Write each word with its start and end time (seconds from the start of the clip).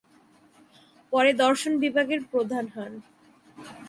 পরে 1.13 1.31
দর্শন 1.43 1.73
বিভাগের 1.79 2.21
প্রধান 2.31 2.65
হন। 2.75 2.93